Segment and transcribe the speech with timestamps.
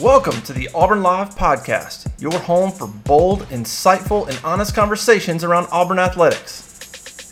[0.00, 5.68] Welcome to the Auburn Live Podcast, your home for bold, insightful, and honest conversations around
[5.70, 7.28] Auburn athletics.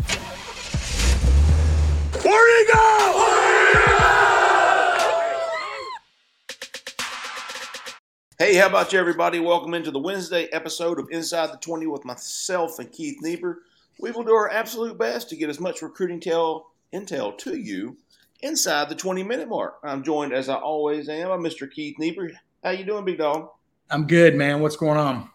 [2.22, 3.14] Where go?
[8.38, 9.38] Hey, how about you, everybody?
[9.38, 13.60] Welcome into the Wednesday episode of Inside the 20 with myself and Keith Niebuhr.
[13.98, 17.96] We will do our absolute best to get as much recruiting tell, intel to you
[18.40, 19.78] inside the 20 minute mark.
[19.82, 21.70] I'm joined, as I always am, by Mr.
[21.70, 22.28] Keith Niebuhr.
[22.62, 23.50] How you doing, big dog?
[23.88, 24.60] I'm good, man.
[24.60, 25.30] What's going on?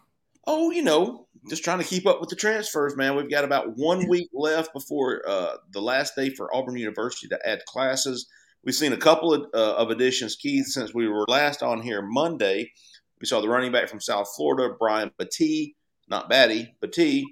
[0.46, 3.16] Oh, you know, just trying to keep up with the transfers, man.
[3.16, 7.48] We've got about one week left before uh, the last day for Auburn University to
[7.48, 8.28] add classes.
[8.62, 12.02] We've seen a couple of, uh, of additions, Keith, since we were last on here
[12.02, 12.70] Monday.
[13.20, 15.76] We saw the running back from South Florida, Brian Battie,
[16.08, 17.24] not Batty, Battie,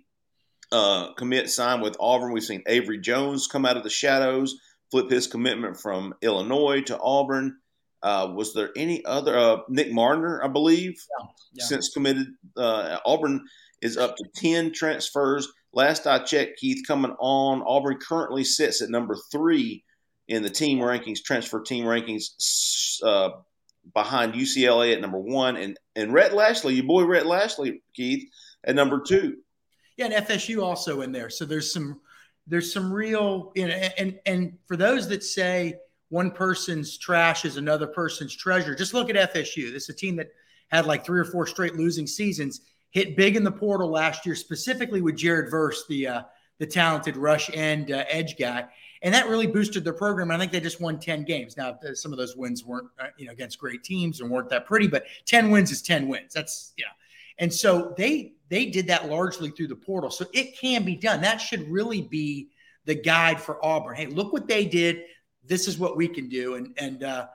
[0.73, 2.33] uh, commit sign with Auburn.
[2.33, 4.59] We've seen Avery Jones come out of the shadows,
[4.91, 7.59] flip his commitment from Illinois to Auburn.
[8.03, 9.39] Uh, was there any other?
[9.39, 11.65] Uh, Nick Mardner, I believe, yeah, yeah.
[11.65, 12.29] since committed.
[12.57, 13.45] Uh, Auburn
[13.81, 15.49] is up to 10 transfers.
[15.73, 19.85] Last I checked, Keith, coming on, Auburn currently sits at number three
[20.29, 23.31] in the team rankings, transfer team rankings, uh,
[23.95, 28.29] behind UCLA at number one, and and Rhett Lashlee, your boy Rhett Lashlee, Keith,
[28.65, 29.39] at number two.
[29.97, 31.31] Yeah, and FSU also in there.
[31.31, 32.01] So there's some
[32.47, 35.75] there's some real, you know, and and for those that say
[36.13, 38.75] one person's trash is another person's treasure.
[38.75, 39.73] Just look at FSU.
[39.73, 40.29] This is a team that
[40.69, 42.61] had like three or four straight losing seasons,
[42.91, 46.23] hit big in the portal last year, specifically with Jared Verse, the uh,
[46.59, 48.67] the talented rush and uh, edge guy,
[49.01, 50.31] and that really boosted their program.
[50.31, 51.57] I think they just won ten games.
[51.57, 54.51] Now, uh, some of those wins weren't uh, you know against great teams and weren't
[54.51, 56.35] that pretty, but ten wins is ten wins.
[56.35, 56.93] That's yeah.
[57.39, 60.11] And so they they did that largely through the portal.
[60.11, 61.23] So it can be done.
[61.23, 62.51] That should really be
[62.85, 63.97] the guide for Auburn.
[63.97, 65.05] Hey, look what they did
[65.45, 66.55] this is what we can do.
[66.55, 67.27] And and uh,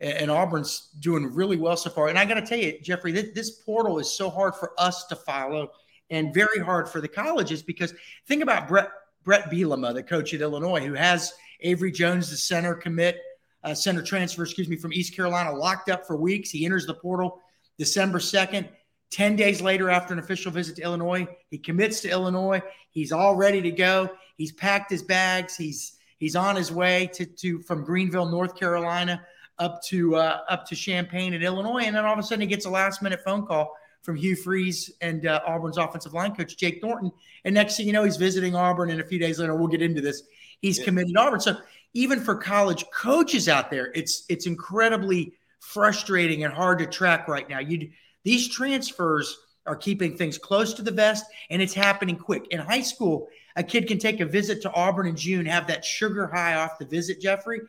[0.00, 2.08] and Auburn's doing really well so far.
[2.08, 5.06] And I got to tell you, Jeffrey, this, this portal is so hard for us
[5.06, 5.70] to follow
[6.10, 7.94] and very hard for the colleges because
[8.26, 8.90] think about Bret
[9.24, 13.18] Bret Bielema, the coach at Illinois, who has Avery Jones, the center commit,
[13.62, 16.50] uh, center transfer, excuse me, from East Carolina, locked up for weeks.
[16.50, 17.40] He enters the portal
[17.78, 18.68] December 2nd.
[19.10, 22.60] 10 days later, after an official visit to Illinois, he commits to Illinois.
[22.90, 24.10] He's all ready to go.
[24.36, 25.56] He's packed his bags.
[25.56, 29.24] He's He's on his way to, to from Greenville, North Carolina,
[29.58, 32.46] up to uh, up to Champaign in Illinois, and then all of a sudden he
[32.46, 36.56] gets a last minute phone call from Hugh Freeze and uh, Auburn's offensive line coach
[36.56, 37.10] Jake Thornton,
[37.44, 39.82] and next thing you know, he's visiting Auburn, and a few days later, we'll get
[39.82, 40.22] into this.
[40.60, 40.84] He's yeah.
[40.84, 41.40] committed to Auburn.
[41.40, 41.56] So
[41.94, 47.48] even for college coaches out there, it's it's incredibly frustrating and hard to track right
[47.48, 47.60] now.
[47.60, 47.90] You
[48.24, 52.46] these transfers are keeping things close to the vest, and it's happening quick.
[52.50, 55.84] In high school, a kid can take a visit to Auburn in June, have that
[55.84, 57.60] sugar high off the visit, Jeffrey.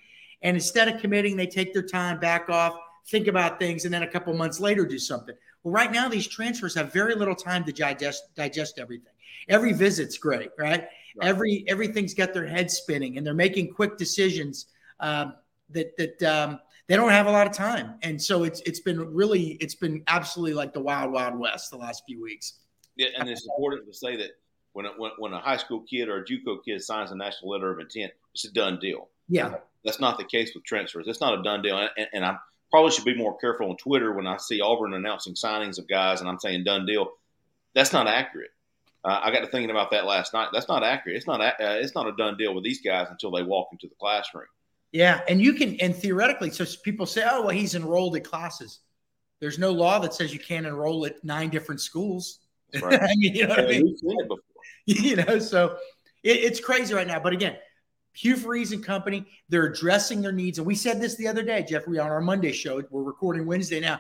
[0.42, 2.76] And instead of committing, they take their time, back off,
[3.08, 5.36] think about things, and then a couple months later do something.
[5.64, 9.14] Well, right now, these transfers have very little time to digest digest everything.
[9.48, 10.82] Every visit's great, right?
[10.82, 10.88] right.
[11.22, 14.68] Every everything's got their head spinning, and they're making quick decisions
[15.00, 15.34] um,
[15.72, 17.96] that that um, they don't have a lot of time.
[18.04, 21.78] And so it's it's been really it's been absolutely like the wild wild west the
[21.78, 22.60] last few weeks.
[22.96, 24.32] Yeah, and it's important to say that
[24.76, 27.52] when a, when, when a high school kid or a JUCO kid signs a national
[27.52, 29.08] letter of intent, it's a done deal.
[29.30, 29.56] Yeah,
[29.86, 31.08] that's not the case with transfers.
[31.08, 32.36] It's not a done deal, and, and I
[32.72, 36.20] probably should be more careful on Twitter when I see Auburn announcing signings of guys
[36.20, 37.08] and I'm saying done deal.
[37.74, 38.52] That's not accurate.
[39.06, 40.50] Uh, I got to thinking about that last night.
[40.52, 41.16] That's not accurate.
[41.16, 41.40] It's not.
[41.40, 43.96] A, uh, it's not a done deal with these guys until they walk into the
[43.96, 44.48] classroom.
[44.92, 48.80] Yeah, and you can, and theoretically, so people say, "Oh, well, he's enrolled at classes."
[49.40, 52.40] There's no law that says you can't enroll at nine different schools.
[52.82, 53.00] Right.
[53.18, 53.96] You know what I mean?
[54.86, 55.78] you know, so
[56.24, 57.20] it, it's crazy right now.
[57.20, 57.58] But again,
[58.14, 60.58] Hugh Freeze and company, they're addressing their needs.
[60.58, 62.82] And we said this the other day, Jeffrey, on our Monday show.
[62.90, 64.00] We're recording Wednesday now.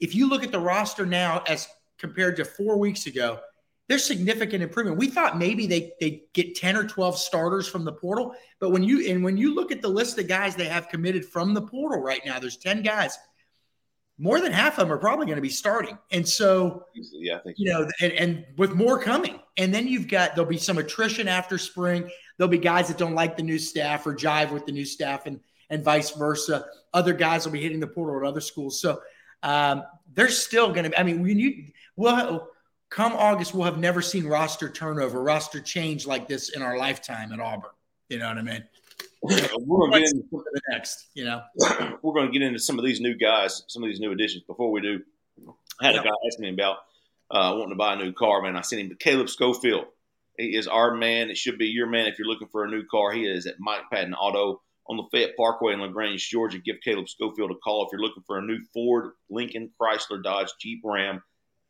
[0.00, 1.68] If you look at the roster now as
[1.98, 3.40] compared to four weeks ago,
[3.88, 4.98] there's significant improvement.
[4.98, 8.82] We thought maybe they they get 10 or 12 starters from the portal, but when
[8.82, 11.62] you and when you look at the list of guys they have committed from the
[11.62, 13.18] portal right now, there's 10 guys
[14.18, 15.98] more than half of them are probably going to be starting.
[16.10, 20.08] And so, yeah, I think you know, and, and with more coming, and then you've
[20.08, 22.08] got there'll be some attrition after spring.
[22.36, 25.26] There'll be guys that don't like the new staff or jive with the new staff,
[25.26, 26.66] and and vice versa.
[26.94, 28.80] Other guys will be hitting the portal at other schools.
[28.80, 29.00] So
[29.42, 29.82] Um,
[30.14, 31.00] they're still going to.
[31.00, 31.64] I mean, when you
[31.96, 32.48] well,
[32.90, 37.32] come August, we'll have never seen roster turnover, roster change like this in our lifetime
[37.32, 37.70] at Auburn.
[38.08, 38.64] You know what I mean?
[39.22, 41.08] We're going to get into the next.
[41.14, 41.42] You know,
[42.02, 44.44] we're going to get into some of these new guys, some of these new additions.
[44.46, 45.00] Before we do,
[45.80, 46.78] I had a guy ask me about
[47.30, 48.42] uh, wanting to buy a new car.
[48.42, 49.84] Man, I sent him to Caleb Schofield.
[50.38, 51.30] He is our man.
[51.30, 53.12] It should be your man if you're looking for a new car.
[53.12, 56.58] He is at Mike Patton Auto on the Fayette Parkway in LaGrange, Georgia.
[56.58, 60.52] Give Caleb Schofield a call if you're looking for a new Ford, Lincoln, Chrysler, Dodge,
[60.60, 61.22] Jeep, Ram,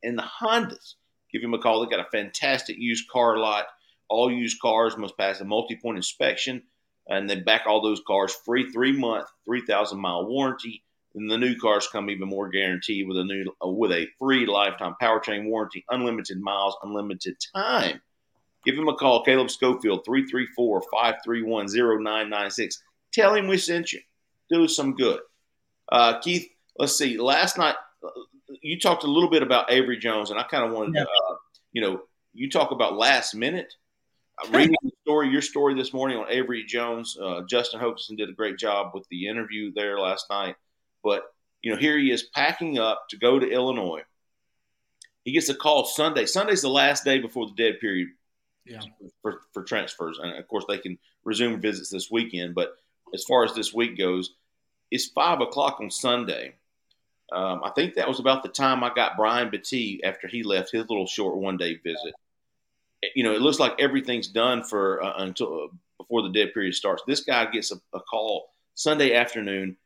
[0.02, 0.94] and the Hondas.
[1.32, 1.84] Give him a call.
[1.84, 3.66] They got a fantastic used car lot.
[4.08, 6.62] All used cars must pass a multi-point inspection,
[7.08, 10.84] and they back all those cars free three month, three thousand mile warranty.
[11.14, 14.46] And the new cars come even more guaranteed with a new uh, with a free
[14.46, 18.00] lifetime powertrain warranty, unlimited miles, unlimited time.
[18.64, 22.82] Give him a call, Caleb Schofield, 334 531 0996.
[23.12, 24.00] Tell him we sent you.
[24.50, 25.20] Do some good.
[25.90, 27.18] Uh, Keith, let's see.
[27.18, 28.08] Last night, uh,
[28.62, 31.02] you talked a little bit about Avery Jones, and I kind of wanted yeah.
[31.02, 31.36] to, uh,
[31.72, 32.02] you know,
[32.32, 33.72] you talk about last minute.
[34.50, 34.74] Reading
[35.12, 38.92] story, your story this morning on Avery Jones, uh, Justin Hokanson did a great job
[38.94, 40.56] with the interview there last night.
[41.04, 41.24] But,
[41.60, 44.04] you know, here he is packing up to go to Illinois.
[45.22, 46.24] He gets a call Sunday.
[46.24, 48.08] Sunday's the last day before the dead period
[48.64, 48.80] yeah.
[49.20, 50.18] for, for transfers.
[50.18, 52.54] And of course, they can resume visits this weekend.
[52.54, 52.72] But
[53.12, 54.32] as far as this week goes,
[54.90, 56.54] it's five o'clock on Sunday.
[57.30, 60.72] Um, I think that was about the time I got Brian Battie after he left
[60.72, 62.14] his little short one day visit.
[63.14, 66.74] You know, it looks like everything's done for uh, until uh, before the dead period
[66.74, 67.02] starts.
[67.06, 69.76] This guy gets a, a call Sunday afternoon,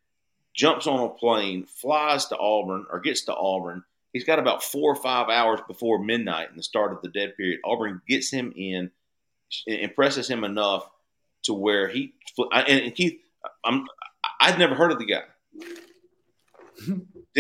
[0.54, 3.84] jumps on a plane, flies to Auburn or gets to Auburn
[4.16, 7.36] He's got about four or five hours before midnight and the start of the dead
[7.36, 7.60] period.
[7.66, 8.90] Auburn gets him in,
[9.66, 10.88] impresses him enough
[11.42, 12.14] to where he
[12.50, 13.20] and, Keith,
[13.62, 13.84] I'm
[14.40, 15.24] I'd never heard of the guy.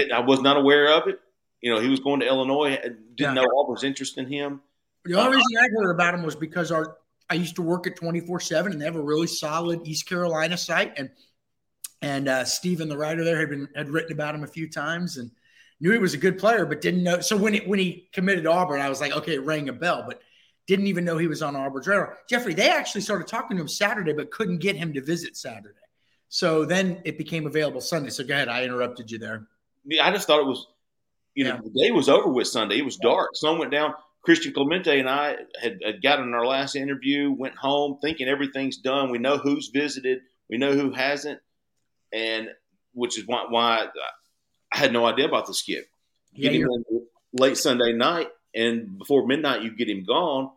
[0.14, 1.18] I was not aware of it.
[1.62, 2.76] You know, he was going to Illinois.
[2.76, 3.32] Didn't yeah.
[3.32, 4.60] know Auburn's interest in him.
[5.06, 6.96] The only reason I heard about him was because our
[7.28, 10.08] I used to work at twenty four seven, and they have a really solid East
[10.08, 11.10] Carolina site, and
[12.02, 15.16] and uh, Stephen, the writer there, had been had written about him a few times,
[15.16, 15.30] and
[15.80, 17.20] knew he was a good player, but didn't know.
[17.20, 19.72] So when he, when he committed to Auburn, I was like, okay, it rang a
[19.72, 20.22] bell, but
[20.66, 22.18] didn't even know he was on Auburn's radar.
[22.28, 25.74] Jeffrey, they actually started talking to him Saturday, but couldn't get him to visit Saturday.
[26.28, 28.10] So then it became available Sunday.
[28.10, 28.48] So go ahead.
[28.48, 29.46] I interrupted you there.
[29.84, 30.66] Yeah, I just thought it was,
[31.34, 31.60] you know, yeah.
[31.62, 32.78] the day was over with Sunday.
[32.78, 33.30] It was dark.
[33.34, 33.94] Sun went down.
[34.26, 39.12] Christian Clemente and I had, had gotten our last interview, went home thinking everything's done.
[39.12, 40.18] We know who's visited,
[40.50, 41.38] we know who hasn't,
[42.12, 42.48] and
[42.92, 43.86] which is why, why
[44.72, 45.86] I had no idea about the skip.
[46.34, 46.84] Get yeah, him
[47.32, 50.50] late Sunday night, and before midnight, you get him gone.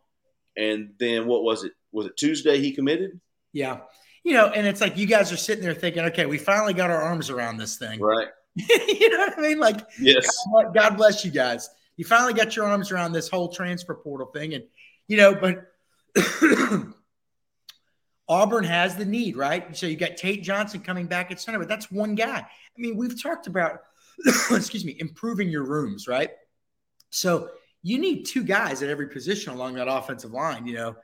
[0.58, 1.74] And then what was it?
[1.92, 3.20] Was it Tuesday he committed?
[3.54, 3.82] Yeah.
[4.24, 6.90] You know, and it's like you guys are sitting there thinking, okay, we finally got
[6.90, 8.00] our arms around this thing.
[8.00, 8.28] Right.
[8.56, 9.60] you know what I mean?
[9.60, 10.28] Like, yes.
[10.52, 11.70] God, God bless you guys.
[12.00, 14.54] You finally got your arms around this whole transfer portal thing.
[14.54, 14.64] And,
[15.10, 15.74] you know, but
[18.30, 19.76] Auburn has the need, right?
[19.76, 22.38] So you got Tate Johnson coming back at center, but that's one guy.
[22.38, 22.48] I
[22.78, 23.82] mean, we've talked about
[24.50, 26.30] excuse me, improving your rooms, right?
[27.10, 27.50] So
[27.84, 30.66] you need two guys at every position along that offensive line.
[30.66, 30.96] You know,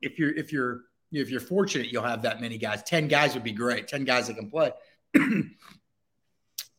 [0.00, 2.82] if you're if you're if you're fortunate, you'll have that many guys.
[2.82, 3.88] Ten guys would be great.
[3.88, 4.72] Ten guys that can play.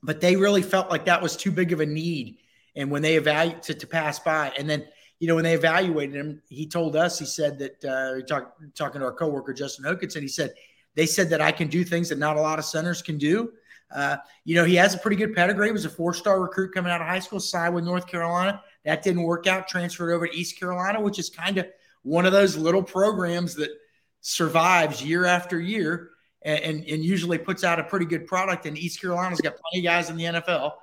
[0.02, 2.40] but they really felt like that was too big of a need.
[2.76, 4.86] And when they evaluate to, to pass by, and then
[5.20, 9.00] you know when they evaluated him, he told us he said that uh, talk, talking
[9.00, 10.54] to our coworker Justin Hokanson, he said
[10.96, 13.52] they said that I can do things that not a lot of centers can do.
[13.94, 15.68] Uh, you know, he has a pretty good pedigree.
[15.68, 18.62] He was a four-star recruit coming out of high school, signed with North Carolina.
[18.84, 19.68] That didn't work out.
[19.68, 21.68] Transferred over to East Carolina, which is kind of
[22.02, 23.70] one of those little programs that
[24.22, 26.12] survives year after year
[26.44, 28.66] and, and, and, usually puts out a pretty good product.
[28.66, 30.74] And East Carolina's got plenty of guys in the NFL.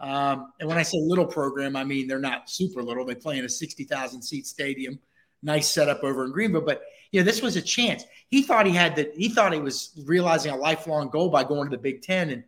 [0.00, 3.04] Um, and when I say little program, I mean they're not super little.
[3.04, 4.98] They play in a 60,000 seat stadium.
[5.42, 6.62] Nice setup over in Greenville.
[6.62, 8.04] But you know, this was a chance.
[8.28, 9.14] He thought he had that.
[9.14, 12.44] He thought he was realizing a lifelong goal by going to the Big Ten, and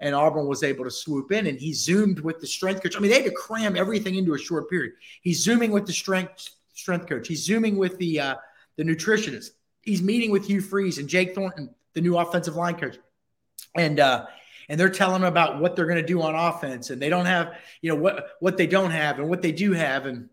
[0.00, 1.46] and Auburn was able to swoop in.
[1.46, 2.96] And he zoomed with the strength coach.
[2.96, 4.92] I mean, they had to cram everything into a short period.
[5.22, 7.28] He's zooming with the strength strength coach.
[7.28, 8.34] He's zooming with the uh,
[8.76, 9.50] the nutritionist.
[9.80, 12.96] He's meeting with Hugh Freeze and Jake Thornton, the new offensive line coach,
[13.76, 14.26] and uh,
[14.72, 17.26] and they're telling them about what they're going to do on offense, and they don't
[17.26, 20.30] have you know what what they don't have and what they do have, and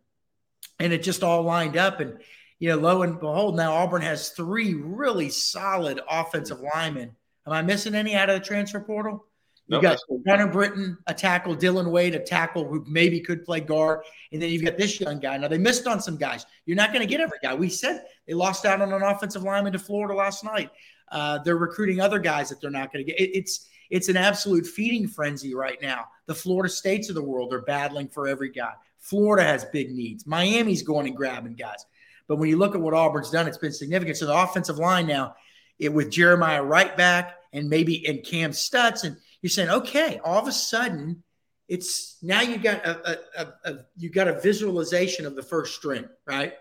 [0.79, 2.19] and it just all lined up and
[2.60, 7.15] you know, lo and behold, now Auburn has three really solid offensive linemen.
[7.46, 9.25] Am I missing any out of the transfer portal?
[9.67, 9.84] You nope.
[9.84, 14.41] got Gunnar Britton, a tackle, Dillon Wade, a tackle who maybe could play guard, and
[14.41, 15.38] then you've got this young guy.
[15.38, 16.46] Now they missed on some guys.
[16.65, 17.53] You're not going to get every guy.
[17.53, 20.72] We said they lost out on an offensive lineman to Florida last night.
[21.12, 23.22] Uh, they're recruiting other guys that they're not going to get.
[23.22, 26.05] It, it's it's an absolute feeding frenzy right now.
[26.25, 28.74] The Florida States of the world are battling for every guy.
[29.00, 30.27] Florida has big needs.
[30.27, 31.86] Miami's going and grabbing guys.
[32.27, 34.17] But when you look at what Auburn's done, it's been significant.
[34.17, 35.36] So the offensive line now,
[35.79, 40.39] it with Jeremiah right back and maybe and Kam Stutts, and you're saying, okay, all
[40.39, 41.24] of a sudden,
[41.67, 45.75] it's now you got a, a, a, a you got a visualization of the first
[45.75, 46.53] string, right?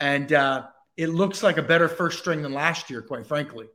[0.00, 3.66] And uh, it looks like a better first string than last year, quite frankly.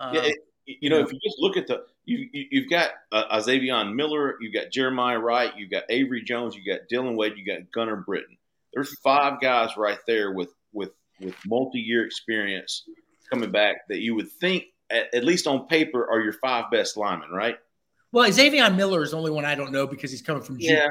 [0.00, 0.38] Yeah, it,
[0.80, 4.54] you know, if you just look at the you, you have got uh, Miller, you've
[4.54, 8.36] got Jeremiah Wright, you've got Avery Jones, you've got Dillon Wade, you've got Gunnar Britton.
[8.72, 12.84] There's five guys right there with with with multi-year experience
[13.30, 16.96] coming back that you would think at, at least on paper are your five best
[16.96, 17.56] linemen, right?
[18.12, 20.66] Well, Xavier Miller is the only one I don't know because he's coming from G.
[20.66, 20.88] Yeah.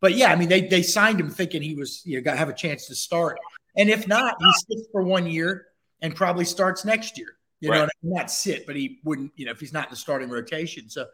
[0.00, 2.38] But yeah, I mean, they they signed him thinking he was you know got to
[2.38, 3.38] have a chance to start,
[3.76, 5.66] and if not, he sits for one year
[6.02, 7.35] and probably starts next year.
[7.60, 7.80] You right.
[7.80, 9.32] know, not sit, but he wouldn't.
[9.36, 11.06] You know, if he's not in the starting rotation, so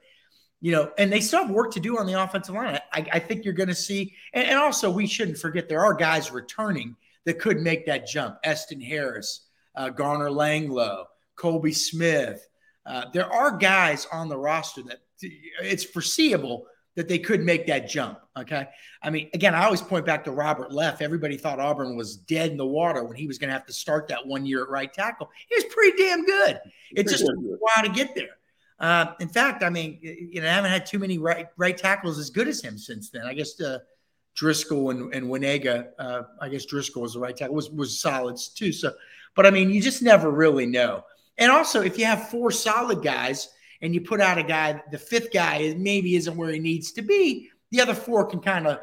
[0.60, 2.78] you know, and they still have work to do on the offensive line.
[2.92, 5.92] I, I think you're going to see, and, and, also we shouldn't forget there are
[5.92, 6.94] guys returning
[7.24, 8.36] that could make that jump.
[8.44, 12.46] Eston Harris, uh, Garner Langlo, Colby Smith.
[12.86, 17.88] Uh, there are guys on the roster that it's foreseeable that they could make that
[17.88, 18.18] jump.
[18.36, 18.68] Okay.
[19.02, 21.00] I mean, again, I always point back to Robert Leff.
[21.00, 23.72] Everybody thought Auburn was dead in the water when he was going to have to
[23.72, 25.30] start that one year at right tackle.
[25.48, 26.60] He was pretty damn good.
[26.92, 28.36] It just took a while to get there.
[28.78, 32.18] Uh, in fact, I mean, you know, I haven't had too many right right tackles
[32.18, 33.24] as good as him since then.
[33.24, 33.78] I guess uh,
[34.34, 38.48] Driscoll and, and Wanogho, uh, I guess Driscoll was the right tackle, was was solids
[38.48, 38.72] too.
[38.72, 38.92] So,
[39.36, 41.04] but I mean, you just never really know.
[41.38, 43.50] And also, if you have four solid guys
[43.82, 47.02] and you put out a guy, the fifth guy maybe isn't where he needs to
[47.02, 48.78] be, the other four can kind of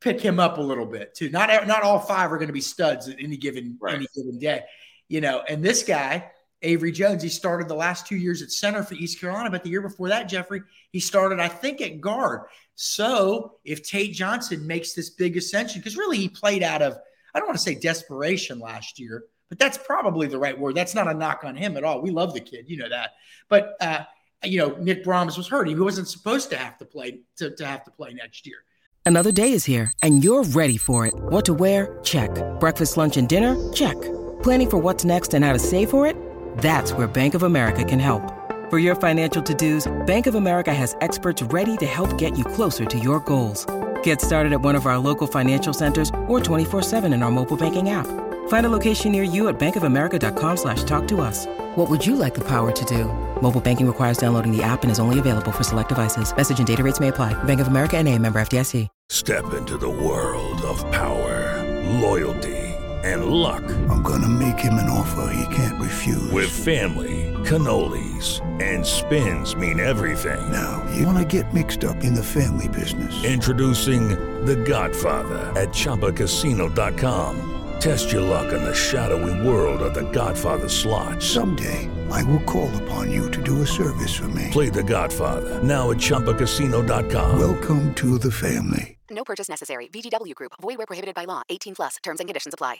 [0.00, 1.30] pick him up a little bit too.
[1.30, 3.94] Not not all five are going to be studs at any given right.
[3.94, 4.62] any given day,
[5.08, 5.42] you know.
[5.48, 6.30] And this guy,
[6.60, 9.70] Avery Jones, he started the last two years at center for East Carolina, but the
[9.70, 12.42] year before that, Jeffrey, he started I think at guard.
[12.74, 16.98] So if Tate Johnson makes this big ascension, because really he played out of
[17.34, 20.74] I don't want to say desperation last year, but that's probably the right word.
[20.74, 22.02] That's not a knock on him at all.
[22.02, 23.10] We love the kid, you know that.
[23.48, 24.04] But uh,
[24.44, 25.68] you know, Nick Brahms was hurt.
[25.68, 28.58] He wasn't supposed to have to play to, to have to play next year.
[29.04, 31.14] Another day is here, and you're ready for it.
[31.14, 31.98] What to wear?
[32.04, 32.30] Check.
[32.60, 33.72] Breakfast, lunch, and dinner?
[33.72, 34.00] Check.
[34.42, 36.16] Planning for what's next and how to save for it?
[36.58, 38.22] That's where Bank of America can help.
[38.70, 42.84] For your financial to-dos, Bank of America has experts ready to help get you closer
[42.84, 43.66] to your goals.
[44.02, 47.90] Get started at one of our local financial centers or 24-7 in our mobile banking
[47.90, 48.06] app.
[48.48, 51.46] Find a location near you at bankofamerica.com slash talk to us.
[51.74, 53.06] What would you like the power to do?
[53.42, 56.34] Mobile banking requires downloading the app and is only available for select devices.
[56.36, 57.34] Message and data rates may apply.
[57.44, 58.88] Bank of America and a member FDIC.
[59.08, 61.62] Step into the world of power,
[62.00, 62.56] loyalty,
[63.04, 63.62] and luck.
[63.90, 66.30] I'm going to make him an offer he can't refuse.
[66.30, 70.50] With family, cannolis, and spins mean everything.
[70.50, 73.22] Now, you want to get mixed up in the family business.
[73.24, 74.08] Introducing
[74.46, 77.51] The Godfather at ChumbaCasino.com.
[77.80, 81.22] Test your luck in the shadowy world of the Godfather slot.
[81.22, 84.48] Someday, I will call upon you to do a service for me.
[84.50, 87.38] Play the Godfather, now at Chumbacasino.com.
[87.38, 88.98] Welcome to the family.
[89.10, 89.88] No purchase necessary.
[89.88, 90.52] VGW Group.
[90.60, 91.42] Void where prohibited by law.
[91.48, 91.96] 18 plus.
[92.02, 92.78] Terms and conditions apply.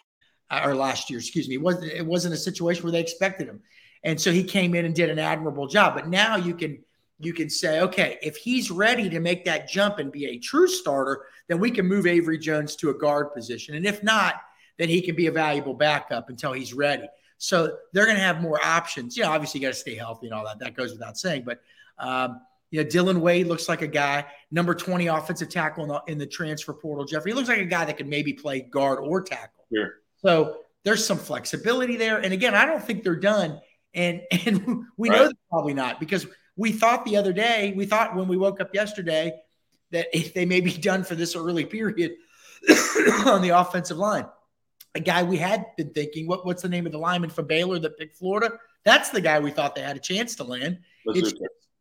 [0.64, 1.54] Or last year, excuse me.
[1.54, 3.60] It wasn't, it wasn't a situation where they expected him.
[4.04, 5.94] And so he came in and did an admirable job.
[5.94, 6.84] But now you can
[7.18, 10.66] you can say, okay, if he's ready to make that jump and be a true
[10.66, 13.74] starter, then we can move Avery Jones to a guard position.
[13.74, 14.36] And if not–
[14.78, 17.06] then he can be a valuable backup until he's ready.
[17.38, 19.16] So they're going to have more options.
[19.16, 20.60] You know, obviously you got to stay healthy and all that.
[20.60, 21.42] That goes without saying.
[21.44, 21.60] But
[21.98, 26.02] um, you know, Dillon Wade looks like a guy, number 20 offensive tackle in the,
[26.06, 27.04] in the transfer portal.
[27.04, 29.64] Jeffrey he looks like a guy that could maybe play guard or tackle.
[29.74, 29.94] Sure.
[30.18, 32.18] So there's some flexibility there.
[32.18, 33.60] And again, I don't think they're done.
[33.92, 35.16] And and we right.
[35.16, 36.26] know they're probably not because
[36.56, 39.32] we thought the other day, we thought when we woke up yesterday
[39.90, 42.12] that if they may be done for this early period
[43.26, 44.26] on the offensive line
[44.94, 47.78] a guy we had been thinking, what, what's the name of the lineman from Baylor
[47.78, 48.58] that picked Florida?
[48.84, 50.78] That's the guy we thought they had a chance to land.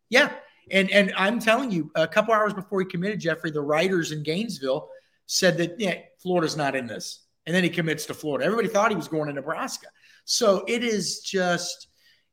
[0.10, 0.32] yeah.
[0.70, 4.24] And and I'm telling you, a couple hours before he committed, Jeffrey, the writers in
[4.24, 4.90] Gainesville
[5.26, 7.26] said that yeah, Florida's not in this.
[7.46, 8.46] And then he commits to Florida.
[8.46, 9.88] Everybody thought he was going to Nebraska.
[10.26, 11.88] So it is just,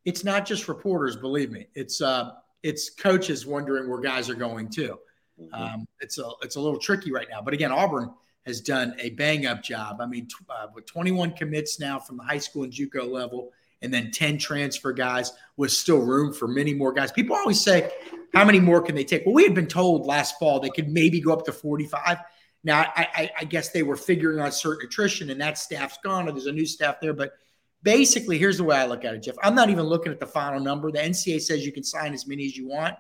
[0.04, 1.66] it's not just reporters, believe me.
[1.74, 2.32] It's uh
[2.62, 4.98] it's coaches wondering where guys are going to.
[5.40, 5.54] Mm-hmm.
[5.54, 7.40] Um, it's a it's a little tricky right now.
[7.40, 8.10] But again, Auburn–
[8.48, 10.00] has done a bang up job.
[10.00, 13.52] I mean, uh, with 21 commits now from the high school and JUCO level,
[13.82, 17.12] and then 10 transfer guys, with still room for many more guys.
[17.12, 17.90] People always say,
[18.34, 19.24] how many more can they take?
[19.24, 22.18] Well, we had been told last fall they could maybe go up to 45.
[22.64, 26.28] Now, I, I, I guess they were figuring on certain attrition, and that staff's gone,
[26.28, 27.14] or there's a new staff there.
[27.14, 27.32] But
[27.82, 29.36] basically, here's the way I look at it, Jeff.
[29.42, 30.90] I'm not even looking at the final number.
[30.90, 32.96] The NCAA says you can sign as many as you want.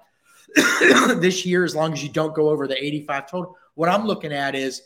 [1.20, 3.56] this year, as long as you don't go over the 85 total.
[3.74, 4.82] What I'm looking at is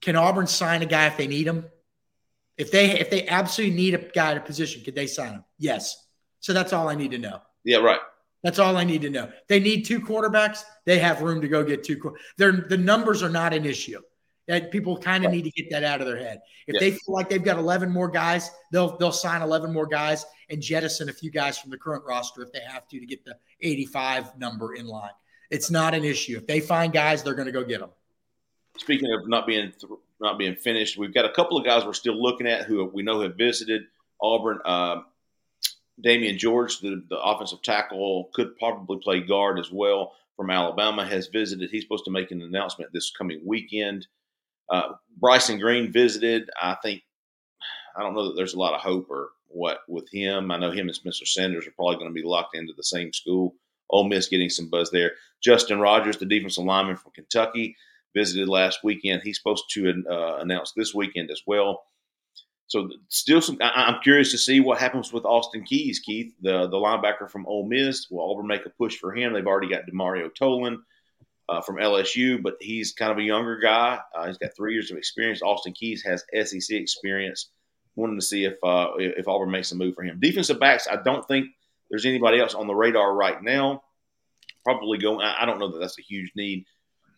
[0.00, 1.66] can Auburn sign a guy if they need him?
[2.56, 5.44] If they if they absolutely need a guy at a position, could they sign him?
[5.58, 6.06] Yes.
[6.40, 7.40] So that's all I need to know.
[7.64, 8.00] Yeah, right.
[8.42, 9.30] That's all I need to know.
[9.48, 10.62] They need two quarterbacks.
[10.86, 12.00] They have room to go get two.
[12.36, 14.00] They're, the numbers are not an issue.
[14.46, 16.40] That people kind of need to get that out of their head.
[16.66, 16.80] If Yeah.
[16.80, 20.62] they feel like they've got 11 more guys, they'll they'll sign 11 more guys and
[20.62, 23.36] jettison a few guys from the current roster if they have to to get the
[23.60, 25.10] 85 number in line.
[25.50, 26.38] It's not an issue.
[26.38, 27.90] If they find guys, they're going to go get them.
[28.78, 29.72] Speaking of not being
[30.20, 33.02] not being finished, we've got a couple of guys we're still looking at who we
[33.02, 33.82] know have visited
[34.20, 34.60] Auburn.
[34.64, 35.02] Uh,
[36.04, 41.26] Damieon George, the, the offensive tackle, could probably play guard as well from Alabama, has
[41.26, 41.70] visited.
[41.70, 44.06] He's supposed to make an announcement this coming weekend.
[44.70, 46.48] Uh, Bryson Green visited.
[46.60, 47.02] I think
[47.96, 50.50] I don't know that there's a lot of hope or what with him.
[50.50, 53.12] I know him and Spencer Sanders are probably going to be locked into the same
[53.12, 53.54] school.
[53.90, 55.12] Ole Miss getting some buzz there.
[55.42, 57.74] Justin Rogers, the defensive lineman from Kentucky,
[58.14, 59.22] visited last weekend.
[59.22, 61.82] He's supposed to uh, announce this weekend as well.
[62.68, 63.58] So still some.
[63.60, 67.46] I, I'm curious to see what happens with Austin Keys, Keith, the the linebacker from
[67.46, 68.08] Ole Miss.
[68.10, 69.32] Will Auburn make a push for him?
[69.32, 70.78] They've already got Demario Tolan
[71.48, 73.98] uh, from LSU, but he's kind of a younger guy.
[74.14, 75.40] Uh, he's got three years of experience.
[75.42, 77.50] Austin Keys has SEC experience.
[77.96, 80.20] Wanting to see if uh, if Auburn makes a move for him.
[80.20, 81.46] Defensive backs, I don't think
[81.90, 83.82] there's anybody else on the radar right now.
[84.62, 85.20] Probably going.
[85.24, 86.66] I don't know that that's a huge need.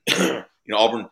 [0.09, 1.09] you know, Auburn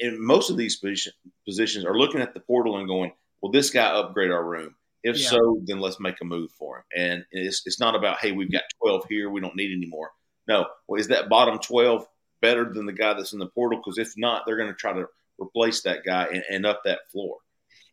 [0.00, 1.12] in most of these position,
[1.46, 4.74] positions are looking at the portal and going, "Will this guy upgrade our room?
[5.02, 5.30] If Yeah.
[5.30, 8.52] so, then let's make a move for him." And it's it's not about, "Hey, we've
[8.52, 10.10] got 12 here, we don't need any more."
[10.48, 12.06] No, well, is that bottom 12
[12.40, 13.78] better than the guy that's in the portal?
[13.78, 15.06] Because if not, they're going to try to
[15.40, 17.38] replace that guy and, and up that floor.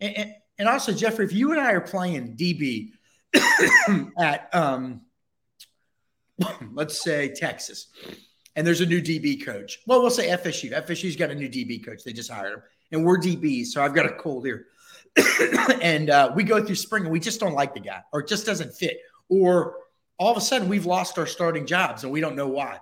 [0.01, 2.91] And, and, and also, Jeffrey, if you and I are playing DB
[4.17, 5.01] at, um,
[6.71, 7.87] let's say Texas,
[8.57, 9.79] and there's a new DB coach.
[9.85, 10.73] Well, we'll say FSU.
[10.73, 12.03] FSU's got a new DB coach.
[12.03, 13.67] They just hired him, and we're DBs.
[13.67, 14.65] So I've got a cold here,
[15.81, 18.27] and uh, we go through spring, and we just don't like the guy, or it
[18.27, 18.97] just doesn't fit,
[19.29, 19.75] or
[20.17, 22.79] all of a sudden we've lost our starting jobs, and we don't know why.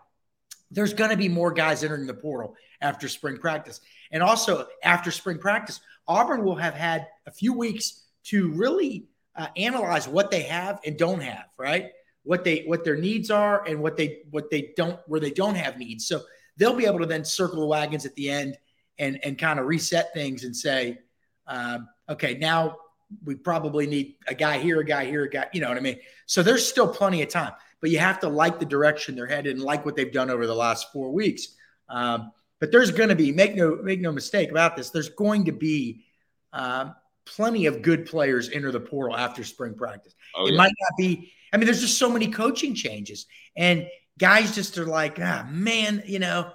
[0.72, 5.12] There's going to be more guys entering the portal after spring practice, and also after
[5.12, 5.82] spring practice.
[6.08, 10.98] Auburn will have had a few weeks to really uh, analyze what they have and
[10.98, 11.92] don't have, right?
[12.26, 15.56] What they what their needs are and what they what they don't where they don't
[15.56, 16.08] have needs.
[16.08, 16.22] So
[16.58, 18.58] they'll be able to then circle the wagons at the end
[19.00, 21.00] and and kind of reset things and say,
[21.48, 22.78] um, okay, now
[23.24, 25.48] we probably need a guy here, a guy here, a guy.
[25.54, 26.00] You know what I mean?
[26.26, 29.56] So there's still plenty of time, but you have to like the direction they're headed
[29.56, 31.50] and like what they've done over the last four weeks.
[31.90, 34.90] Um, but there's going to be make no make no mistake about this.
[34.90, 36.06] There's going to be
[36.54, 40.16] um, plenty of good players enter the portal after spring practice.
[40.36, 40.58] Oh, it yeah.
[40.58, 41.32] might not be.
[41.52, 46.04] I mean, there's just so many coaching changes, and guys just are like, ah, man,
[46.06, 46.52] you know,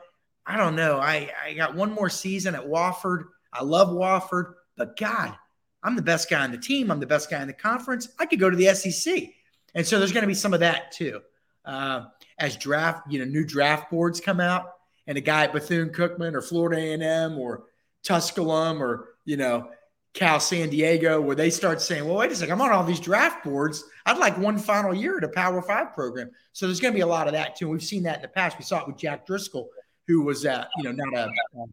[0.46, 0.98] I don't know.
[0.98, 3.24] I I got one more season at Wofford.
[3.52, 5.34] I love Wofford, but God,
[5.82, 6.90] I'm the best guy on the team.
[6.90, 8.08] I'm the best guy in the conference.
[8.18, 9.30] I could go to the SEC,
[9.74, 11.20] and so there's going to be some of that too.
[11.64, 12.06] Uh,
[12.38, 14.72] as draft, you know, new draft boards come out,
[15.06, 17.64] and a guy at Bethune Cookman or Florida A&M or
[18.02, 19.68] Tusculum or you know
[20.12, 22.98] Cal San Diego, where they start saying, "Well, wait a second, I'm on all these
[23.00, 23.84] draft boards.
[24.06, 27.02] I'd like one final year at a Power Five program." So there's going to be
[27.02, 27.68] a lot of that too.
[27.68, 28.58] We've seen that in the past.
[28.58, 29.68] We saw it with Jack Driscoll,
[30.08, 31.64] who was at you know not a, a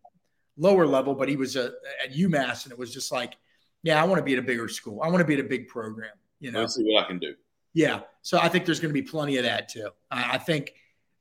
[0.58, 1.72] lower level, but he was a,
[2.04, 3.36] at UMass, and it was just like,
[3.82, 5.02] "Yeah, I want to be at a bigger school.
[5.02, 7.18] I want to be at a big program." You know, Let's see what I can
[7.18, 7.34] do.
[7.74, 8.02] yeah.
[8.22, 9.90] So I think there's going to be plenty of that too.
[10.12, 10.74] I, I think,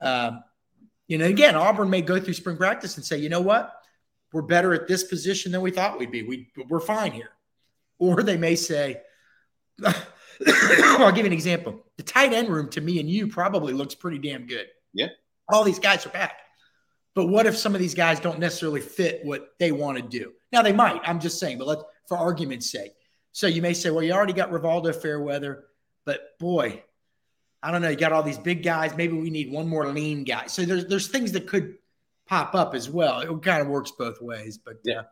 [0.02, 0.42] um,
[1.08, 3.72] you know, again, Auburn may go through spring practice and say, you know what,
[4.36, 6.22] we're better at this position than we thought we'd be.
[6.22, 7.30] We we're fine here,
[7.98, 9.00] or they may say,
[9.82, 11.82] I'll give you an example.
[11.96, 14.66] The tight end room to me and you probably looks pretty damn good.
[14.92, 15.08] Yeah.
[15.48, 16.34] All these guys are back.
[17.14, 20.34] But what if some of these guys don't necessarily fit what they want to do?
[20.52, 21.00] Now they might.
[21.02, 22.92] I'm just saying, but let's for argument's sake.
[23.32, 25.64] So you may say, well, you already got Rivaldo Fairweather,
[26.04, 26.82] but boy,
[27.62, 27.88] I don't know.
[27.88, 28.94] You got all these big guys.
[28.98, 30.48] Maybe we need one more lean guy.
[30.48, 31.76] So there's there's things that could
[32.26, 33.20] pop up as well.
[33.20, 34.58] It kind of works both ways.
[34.58, 35.00] But Yeah.
[35.00, 35.02] uh,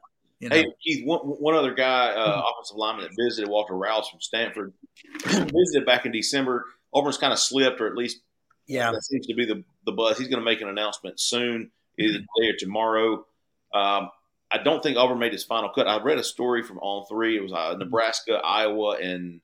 [0.41, 4.09] you know, Hey, Keith, one, one other guy, uh, offensive lineman that visited, Walter Rouse
[4.09, 4.73] from Stanford,
[5.25, 6.65] visited back in December.
[6.93, 8.21] Auburn's kind of slipped, or at least
[8.67, 10.17] yeah, that seems to be the, the buzz.
[10.19, 13.27] He's going to make an announcement soon, either today or tomorrow.
[13.73, 14.11] Um,
[14.51, 15.87] I don't think Auburn made his final cut.
[15.89, 17.37] I read a story from On Three.
[17.37, 19.41] It was uh, Nebraska, Iowa, and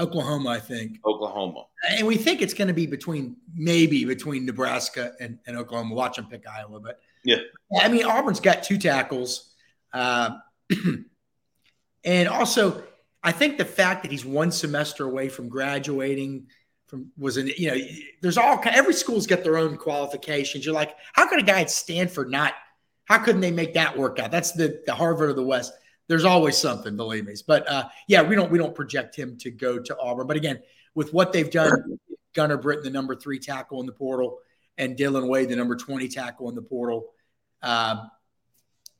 [0.00, 0.98] Oklahoma, I think.
[1.04, 1.66] Oklahoma.
[1.90, 5.94] And we think it's going to be between maybe between Nebraska and, and Oklahoma.
[5.94, 7.36] Watch them pick Iowa, but Yeah.
[7.78, 9.52] I mean Auburn's got two tackles,
[9.92, 10.30] uh,
[12.04, 12.82] and also
[13.22, 16.46] I think the fact that he's one semester away from graduating
[16.86, 17.76] from was an you know
[18.22, 20.64] there's all every school's got their own qualifications.
[20.64, 22.54] You're like, how could a guy at Stanford not?
[23.04, 24.30] How couldn't they make that work out?
[24.30, 25.72] That's the the Harvard of the West.
[26.10, 27.34] There's always something, believe me.
[27.46, 30.26] But uh, yeah, we don't we don't project him to go to Auburn.
[30.26, 30.60] But again,
[30.96, 32.00] with what they've done,
[32.34, 34.38] Gunnar Britton, the number three tackle in the portal,
[34.76, 37.12] and Dillon Wade, the number 20 tackle in the portal.
[37.62, 38.10] Um,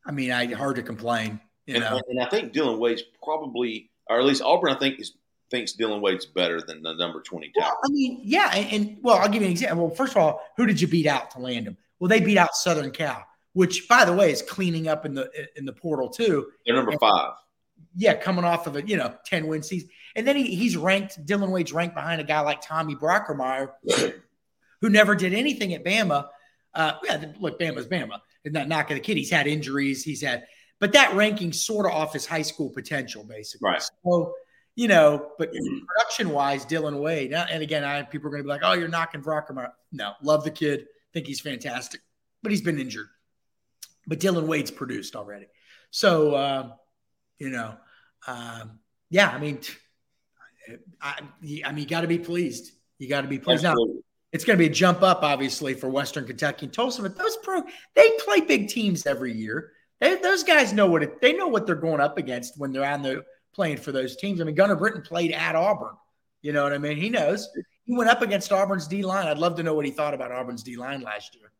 [0.06, 1.40] I mean, I hard to complain.
[1.66, 5.00] You and, know, and I think Dillon Wade's probably, or at least Auburn, I think
[5.00, 5.14] is
[5.50, 7.72] thinks Dillon Wade's better than the number 20 tackle.
[7.72, 9.88] Well, I mean, yeah, and, and, well, I'll give you an example.
[9.88, 11.76] Well, first of all, who did you beat out to land him?
[11.98, 15.30] Well, they beat out Southern Cal, which, by the way, is cleaning up in the
[15.56, 16.50] in the portal too.
[16.64, 17.32] They're number and, five.
[17.96, 21.24] Yeah, coming off of a you know 10 win season, and then he, he's ranked.
[21.26, 23.72] Dillon Wade's ranked behind a guy like Tommy Brockermeyer,
[24.80, 26.28] who never did anything at Bama.
[26.74, 28.20] Uh, yeah, look, Bama's Bama.
[28.44, 29.16] Not knocking the kid.
[29.16, 30.02] He's had injuries.
[30.02, 30.44] He's had,
[30.78, 33.70] but that ranking sort of off his high school potential, basically.
[33.70, 33.82] Right.
[34.04, 34.34] So
[34.76, 38.48] you know, but production wise, Dillon Wade, and again, I people are going to be
[38.48, 39.72] like, oh, you're knocking Brockermeyer.
[39.92, 42.00] No, love the kid, think he's fantastic,
[42.42, 43.08] but he's been injured.
[44.10, 45.46] But Dillon Wade's produced already.
[45.92, 46.72] So, um,
[47.38, 47.76] you know,
[48.26, 49.60] um, yeah, I mean,
[51.00, 51.20] I,
[51.64, 52.72] I mean, you got to be pleased.
[52.98, 53.64] You got to be pleased.
[53.64, 53.94] Absolutely.
[53.94, 54.00] Now,
[54.32, 57.36] it's going to be a jump up, obviously, for Western Kentucky and Tulsa, but those
[57.44, 57.62] pro,
[57.94, 59.70] they play big teams every year.
[60.00, 62.84] They, those guys know what it, they know what they're going up against when they're
[62.84, 64.40] on the playing for those teams.
[64.40, 65.94] I mean, Gunnar Britton played at Auburn.
[66.42, 66.96] You know what I mean?
[66.96, 67.48] He knows.
[67.84, 69.28] He went up against Auburn's D line.
[69.28, 71.52] I'd love to know what he thought about Auburn's D line last year.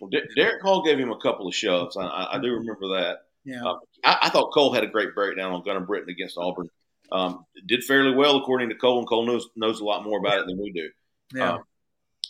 [0.00, 1.96] Well, Derek Cole gave him a couple of shoves.
[1.96, 3.18] I, I do remember that.
[3.44, 3.64] Yeah.
[3.64, 6.68] Uh, I, I, thought Cole had a great breakdown on Gunnar Britton against Auburn.
[7.12, 10.40] Um, did fairly well according to Cole, and Cole knows knows a lot more about
[10.40, 10.88] it than we do.
[11.34, 11.54] Yeah.
[11.54, 11.64] Um,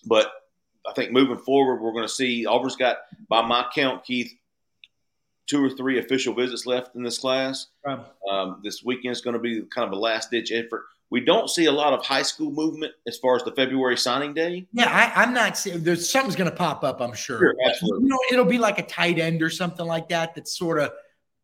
[0.07, 0.31] but
[0.87, 2.99] I think moving forward, we're going to see Auburn's got,
[3.29, 4.33] by my count, Keith,
[5.47, 7.69] two or three official visits left in this class.
[7.85, 8.01] Right.
[8.31, 10.85] Um, this weekend is going to be kind of a last ditch effort.
[11.11, 14.35] We don't see a lot of high school movement as far as the February signing
[14.35, 14.67] day.
[14.73, 17.01] Yeah, I, am not saying there's something's going to pop up.
[17.01, 17.39] I'm sure.
[17.39, 18.05] sure absolutely.
[18.05, 20.35] You know, it'll be like a tight end or something like that.
[20.35, 20.91] That sort of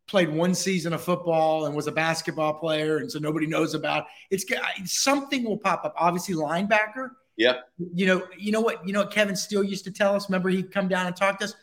[0.07, 4.07] played one season of football and was a basketball player, and so nobody knows about.
[4.29, 4.45] It's
[4.85, 5.93] something will pop up.
[5.97, 7.11] Obviously, linebacker.
[7.37, 7.61] Yeah.
[7.93, 8.85] You know, you know what?
[8.85, 10.27] You know what Kevin Steele used to tell us.
[10.29, 11.55] Remember, he'd come down and talk to us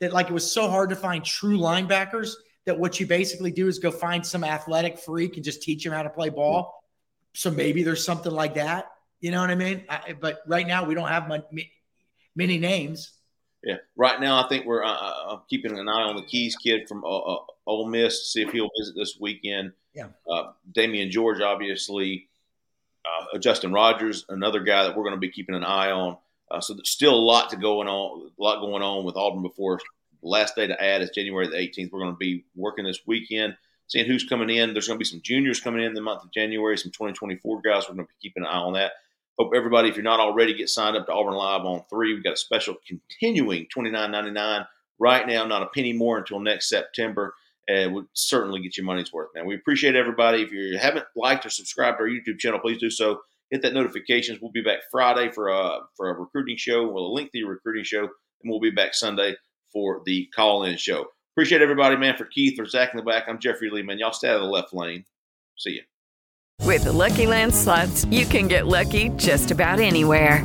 [0.00, 2.34] that like it was so hard to find true linebackers
[2.66, 5.92] that what you basically do is go find some athletic freak and just teach him
[5.92, 6.77] how to play ball.
[7.34, 8.90] So maybe there's something like that.
[9.20, 9.84] You know what I mean?
[9.88, 11.72] I, but right now we don't have many,
[12.34, 13.12] many names.
[13.62, 16.88] Yeah, right now I think we're uh, uh, keeping an eye on the Keys kid
[16.88, 19.72] from uh, uh, Ole Miss to see if he'll visit this weekend.
[19.94, 22.28] Yeah, uh, Damieon George, obviously.
[23.04, 26.18] Uh, Justin Rogers, another guy that we're going to be keeping an eye on.
[26.50, 29.42] Uh, so there's still a lot to going on, a lot going on with Auburn
[29.42, 29.78] before
[30.22, 31.92] the last day to add is January the 18th.
[31.92, 33.56] We're going to be working this weekend,
[33.88, 34.72] seeing who's coming in.
[34.72, 37.84] There's going to be some juniors coming in the month of January, some 2024 guys.
[37.88, 38.92] We're going to be keeping an eye on that.
[39.38, 42.14] Hope everybody, if you're not already, get signed up to Auburn Live on three.
[42.14, 44.66] We've got a special continuing $29.99
[44.98, 47.34] right now, not a penny more until next September.
[47.68, 49.44] And would certainly get your money's worth, man.
[49.44, 50.40] We appreciate everybody.
[50.40, 53.20] If you haven't liked or subscribed to our YouTube channel, please do so
[53.50, 54.40] hit that notifications.
[54.40, 56.88] We'll be back Friday for a for a recruiting show.
[56.88, 59.36] We'll link recruiting show, and we'll be back Sunday
[59.72, 61.06] for the call in show.
[61.38, 62.16] Appreciate everybody, man.
[62.16, 63.96] For Keith or Zach in the back, I'm Jeffrey Lee, man.
[63.96, 65.04] Y'all stay out of the left lane.
[65.56, 65.82] See you.
[66.66, 70.44] With the Lucky Land slots, you can get lucky just about anywhere.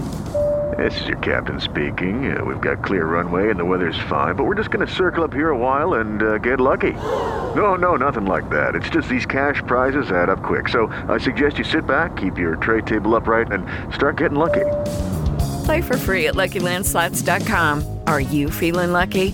[0.77, 2.37] This is your captain speaking.
[2.37, 5.23] Uh, we've got clear runway and the weather's fine, but we're just going to circle
[5.23, 6.91] up here a while and uh, get lucky.
[6.91, 8.75] No, no, nothing like that.
[8.75, 10.69] It's just these cash prizes add up quick.
[10.69, 14.65] So I suggest you sit back, keep your tray table upright, and start getting lucky.
[15.65, 17.99] Play for free at LuckyLandSlots.com.
[18.05, 19.33] Are you feeling lucky?